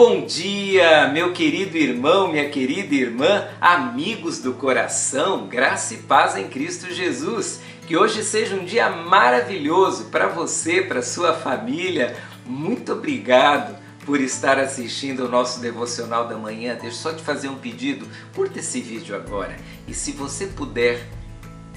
bom 0.00 0.24
dia, 0.24 1.08
meu 1.08 1.34
querido 1.34 1.76
irmão, 1.76 2.32
minha 2.32 2.48
querida 2.48 2.94
irmã, 2.94 3.48
amigos 3.60 4.38
do 4.38 4.54
coração, 4.54 5.46
graça 5.46 5.92
e 5.92 5.98
paz 5.98 6.38
em 6.38 6.48
Cristo 6.48 6.90
Jesus. 6.90 7.60
Que 7.86 7.98
hoje 7.98 8.24
seja 8.24 8.56
um 8.56 8.64
dia 8.64 8.88
maravilhoso 8.88 10.06
para 10.06 10.26
você, 10.26 10.80
para 10.80 11.02
sua 11.02 11.34
família. 11.34 12.16
Muito 12.46 12.94
obrigado 12.94 13.76
por 14.06 14.18
estar 14.22 14.58
assistindo 14.58 15.26
o 15.26 15.28
nosso 15.28 15.60
devocional 15.60 16.26
da 16.26 16.38
manhã. 16.38 16.78
Deixa 16.80 16.86
eu 16.86 16.92
só 16.92 17.12
te 17.12 17.22
fazer 17.22 17.48
um 17.48 17.56
pedido. 17.56 18.08
Curta 18.34 18.60
esse 18.60 18.80
vídeo 18.80 19.14
agora 19.14 19.54
e 19.86 19.92
se 19.92 20.12
você 20.12 20.46
puder, 20.46 21.06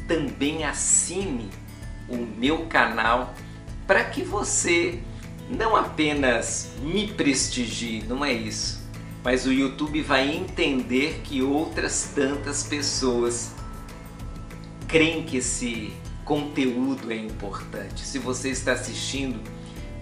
também 0.07 0.63
assine 0.63 1.49
o 2.07 2.15
meu 2.15 2.67
canal 2.67 3.33
para 3.85 4.01
que 4.05 4.23
você 4.23 5.01
não 5.49 5.75
apenas 5.75 6.69
me 6.81 7.07
prestigie, 7.07 8.03
não 8.07 8.23
é 8.23 8.33
isso, 8.33 8.81
mas 9.23 9.45
o 9.45 9.51
YouTube 9.51 10.01
vai 10.01 10.35
entender 10.35 11.21
que 11.23 11.41
outras 11.41 12.11
tantas 12.15 12.63
pessoas 12.63 13.51
creem 14.87 15.23
que 15.23 15.37
esse 15.37 15.93
conteúdo 16.23 17.11
é 17.11 17.17
importante. 17.17 18.05
Se 18.05 18.19
você 18.19 18.49
está 18.49 18.73
assistindo 18.73 19.39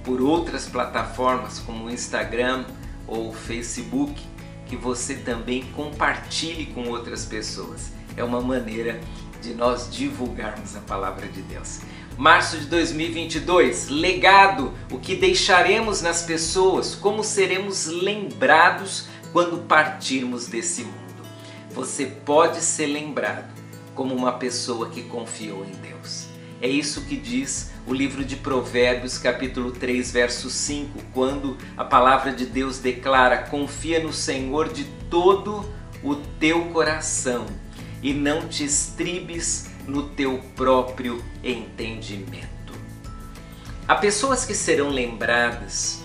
por 0.04 0.22
outras 0.22 0.68
plataformas 0.68 1.60
como 1.60 1.86
o 1.86 1.90
Instagram 1.90 2.66
ou 3.08 3.34
Facebook, 3.34 4.22
que 4.66 4.76
você 4.76 5.16
também 5.16 5.64
compartilhe 5.76 6.68
com 6.68 6.88
outras 6.88 7.26
pessoas. 7.26 7.92
É 8.16 8.24
uma 8.24 8.40
maneira 8.40 9.02
de 9.42 9.54
nós 9.54 9.90
divulgarmos 9.92 10.76
a 10.76 10.80
palavra 10.82 11.28
de 11.28 11.42
Deus. 11.42 11.80
Março 12.18 12.58
de 12.58 12.68
2022, 12.68 13.90
legado, 13.90 14.74
o 14.92 15.00
que 15.00 15.16
deixaremos 15.16 16.02
nas 16.02 16.22
pessoas, 16.22 16.94
como 16.94 17.24
seremos 17.24 17.88
lembrados 17.88 19.08
quando 19.34 19.66
partirmos 19.66 20.46
desse 20.46 20.84
mundo. 20.84 21.26
Você 21.72 22.06
pode 22.06 22.62
ser 22.62 22.88
lembrado 22.88 23.52
como 23.96 24.14
uma 24.14 24.34
pessoa 24.34 24.90
que 24.90 25.04
confiou 25.04 25.66
em 25.66 25.72
Deus. 25.82 26.28
É 26.62 26.68
isso 26.68 27.02
que 27.06 27.16
diz 27.16 27.72
o 27.88 27.94
livro 27.94 28.24
de 28.24 28.36
Provérbios, 28.36 29.18
capítulo 29.18 29.72
3, 29.72 30.12
verso 30.12 30.50
5, 30.50 31.00
quando 31.12 31.58
a 31.76 31.84
palavra 31.84 32.32
de 32.32 32.46
Deus 32.46 32.78
declara: 32.78 33.38
Confia 33.38 34.00
no 34.00 34.14
Senhor 34.14 34.72
de 34.72 34.84
todo 35.10 35.66
o 36.04 36.16
teu 36.16 36.66
coração 36.66 37.48
e 38.02 38.14
não 38.14 38.48
te 38.48 38.64
estribes 38.64 39.70
no 39.88 40.10
teu 40.10 40.40
próprio 40.56 41.24
entendimento. 41.44 42.50
Há 43.88 43.96
pessoas 43.96 44.46
que 44.46 44.54
serão 44.54 44.90
lembradas 44.90 46.02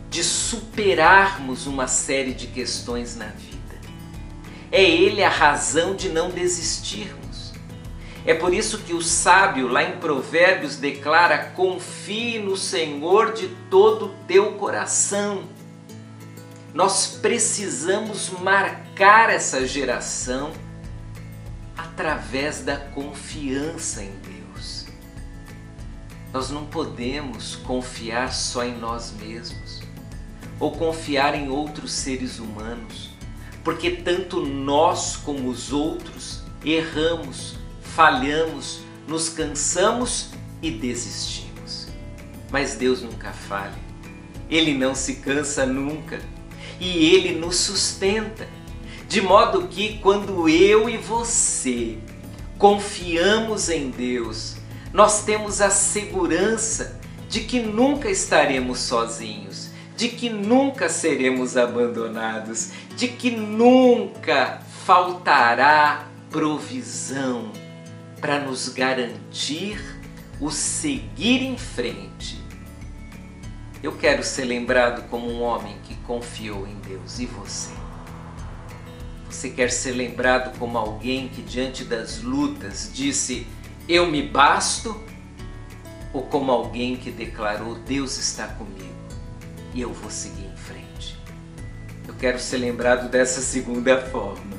de 0.09 0.23
superarmos 0.23 1.67
uma 1.67 1.87
série 1.87 2.33
de 2.33 2.47
questões 2.47 3.15
na 3.15 3.27
vida. 3.27 3.57
É 4.71 4.83
Ele 4.83 5.23
a 5.23 5.29
razão 5.29 5.95
de 5.95 6.09
não 6.09 6.29
desistirmos. 6.29 7.53
É 8.25 8.33
por 8.33 8.53
isso 8.53 8.79
que 8.79 8.93
o 8.93 9.01
sábio, 9.01 9.67
lá 9.67 9.83
em 9.83 9.97
Provérbios, 9.97 10.75
declara: 10.75 11.51
confie 11.55 12.37
no 12.37 12.55
Senhor 12.55 13.33
de 13.33 13.47
todo 13.69 14.05
o 14.05 14.15
teu 14.27 14.53
coração 14.53 15.43
nós 16.73 17.17
precisamos 17.21 18.29
marcar 18.29 18.88
essa 19.01 19.65
geração 19.65 20.51
através 21.77 22.59
da 22.59 22.75
confiança 22.75 24.03
em 24.03 24.11
Deus. 24.19 24.87
Nós 26.33 26.49
não 26.49 26.65
podemos 26.65 27.55
confiar 27.55 28.33
só 28.33 28.65
em 28.65 28.77
nós 28.77 29.13
mesmos 29.13 29.81
ou 30.59 30.73
confiar 30.73 31.33
em 31.33 31.49
outros 31.49 31.93
seres 31.93 32.39
humanos, 32.39 33.11
porque 33.63 33.89
tanto 33.91 34.45
nós 34.45 35.15
como 35.15 35.47
os 35.47 35.71
outros 35.71 36.43
erramos, 36.65 37.55
falhamos, 37.81 38.81
nos 39.07 39.29
cansamos 39.29 40.31
e 40.61 40.69
desistimos. 40.69 41.87
Mas 42.51 42.75
Deus 42.75 43.01
nunca 43.01 43.31
falha, 43.31 43.79
Ele 44.49 44.73
não 44.73 44.93
se 44.93 45.15
cansa 45.15 45.65
nunca 45.65 46.19
e 46.81 47.15
Ele 47.15 47.39
nos 47.39 47.55
sustenta. 47.55 48.58
De 49.09 49.19
modo 49.19 49.67
que 49.67 49.97
quando 49.97 50.47
eu 50.47 50.89
e 50.89 50.95
você 50.95 51.97
confiamos 52.57 53.67
em 53.67 53.89
Deus, 53.89 54.55
nós 54.93 55.25
temos 55.25 55.59
a 55.59 55.69
segurança 55.69 56.97
de 57.27 57.41
que 57.41 57.59
nunca 57.59 58.09
estaremos 58.09 58.79
sozinhos, 58.79 59.71
de 59.97 60.07
que 60.07 60.29
nunca 60.29 60.87
seremos 60.87 61.57
abandonados, 61.57 62.69
de 62.95 63.09
que 63.09 63.31
nunca 63.31 64.61
faltará 64.85 66.07
provisão 66.29 67.51
para 68.21 68.39
nos 68.39 68.69
garantir 68.69 69.83
o 70.39 70.49
seguir 70.49 71.41
em 71.41 71.57
frente 71.57 72.39
eu 73.81 73.93
quero 73.93 74.23
ser 74.23 74.43
lembrado 74.43 75.07
como 75.09 75.31
um 75.31 75.41
homem 75.41 75.77
que 75.83 75.95
confiou 75.95 76.67
em 76.67 76.75
Deus. 76.79 77.19
E 77.19 77.25
você? 77.25 77.71
Você 79.39 79.49
quer 79.49 79.71
ser 79.71 79.93
lembrado 79.93 80.59
como 80.59 80.77
alguém 80.77 81.29
que, 81.29 81.41
diante 81.41 81.85
das 81.85 82.21
lutas, 82.21 82.91
disse: 82.93 83.47
Eu 83.87 84.05
me 84.05 84.21
basto? 84.21 85.01
Ou 86.11 86.23
como 86.23 86.51
alguém 86.51 86.97
que 86.97 87.09
declarou: 87.09 87.75
Deus 87.75 88.17
está 88.17 88.47
comigo 88.47 88.93
e 89.73 89.79
eu 89.79 89.93
vou 89.93 90.11
seguir 90.11 90.43
em 90.43 90.57
frente? 90.57 91.17
Eu 92.05 92.13
quero 92.15 92.37
ser 92.37 92.57
lembrado 92.57 93.09
dessa 93.09 93.39
segunda 93.39 94.01
forma. 94.07 94.57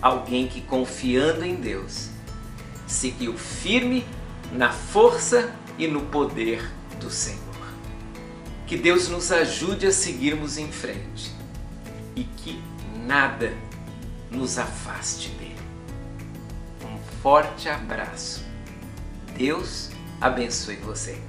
Alguém 0.00 0.46
que, 0.46 0.60
confiando 0.60 1.44
em 1.44 1.56
Deus, 1.56 2.10
seguiu 2.86 3.36
firme 3.36 4.06
na 4.52 4.70
força 4.70 5.52
e 5.76 5.88
no 5.88 6.02
poder 6.02 6.62
do 7.00 7.10
Senhor. 7.10 7.40
Que 8.68 8.76
Deus 8.76 9.08
nos 9.08 9.32
ajude 9.32 9.88
a 9.88 9.90
seguirmos 9.90 10.58
em 10.58 10.70
frente 10.70 11.32
e 12.14 12.22
que 12.22 12.62
nada 13.04 13.52
nos 14.30 14.58
afaste 14.58 15.30
dele. 15.30 15.56
Um 16.84 16.98
forte 17.22 17.68
abraço. 17.68 18.44
Deus 19.36 19.90
abençoe 20.20 20.76
você. 20.76 21.20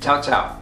Tchau, 0.00 0.20
tchau. 0.20 0.60